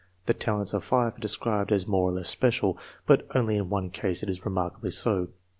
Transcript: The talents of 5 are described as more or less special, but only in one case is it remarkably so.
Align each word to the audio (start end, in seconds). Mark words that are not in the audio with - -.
The 0.25 0.33
talents 0.33 0.73
of 0.73 0.83
5 0.83 1.15
are 1.15 1.19
described 1.19 1.71
as 1.71 1.85
more 1.85 2.09
or 2.09 2.11
less 2.11 2.27
special, 2.27 2.75
but 3.05 3.27
only 3.35 3.55
in 3.55 3.69
one 3.69 3.91
case 3.91 4.23
is 4.23 4.39
it 4.39 4.45
remarkably 4.45 4.89
so. 4.89 5.27